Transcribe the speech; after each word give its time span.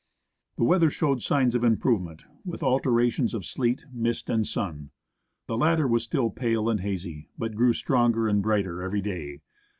The 0.57 0.63
weather 0.63 0.89
showed 0.89 1.21
signs 1.21 1.53
of 1.53 1.63
improvement, 1.63 2.23
with 2.43 2.63
alternations 2.63 3.35
of 3.35 3.45
sleet, 3.45 3.85
mist, 3.93 4.31
and 4.31 4.47
sun. 4.47 4.89
The 5.45 5.55
latter 5.55 5.87
was 5.87 6.03
still 6.03 6.31
pale 6.31 6.69
and 6.71 6.79
hazy, 6.79 7.29
but 7.37 7.53
grew 7.53 7.73
stronger 7.73 8.27
and 8.27 8.41
brighter 8.41 8.81
every 8.81 9.01
day. 9.01 9.41